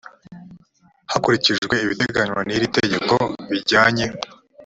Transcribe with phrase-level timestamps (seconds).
[1.11, 3.13] hakurikijwe ibiteganywa n iri tegeko
[3.49, 4.05] bijyanye